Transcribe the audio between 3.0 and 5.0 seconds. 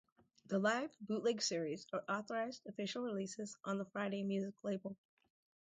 releases, on the Friday Music label.